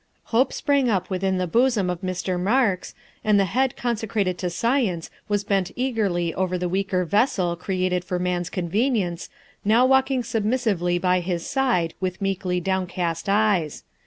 [0.33, 2.39] Hope sprang up within the bosom of Mr.
[2.39, 8.03] Marks, and the head consecrated to science was bent eagerly over the weaker vessel, created
[8.03, 9.29] for man's convenience,
[9.63, 13.83] now walking submissively by his side with meekly downcast eyes.